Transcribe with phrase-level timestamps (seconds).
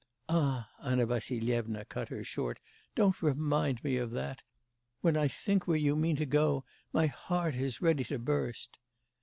[0.27, 2.57] 'Ah!' Anna Vassilyevna cut her short,
[2.95, 4.41] 'don't remind me of that.
[5.01, 8.79] When I think where you mean to go, my heart is ready to burst!